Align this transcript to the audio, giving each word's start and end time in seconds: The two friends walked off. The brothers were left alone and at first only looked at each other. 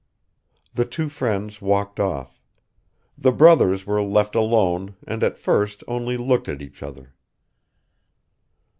The 0.73 0.85
two 0.85 1.09
friends 1.09 1.61
walked 1.61 1.99
off. 1.99 2.41
The 3.15 3.31
brothers 3.31 3.85
were 3.85 4.01
left 4.01 4.33
alone 4.33 4.95
and 5.05 5.23
at 5.23 5.37
first 5.37 5.83
only 5.87 6.17
looked 6.17 6.49
at 6.49 6.59
each 6.63 6.81
other. 6.81 7.13